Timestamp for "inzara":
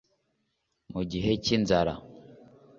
1.55-1.93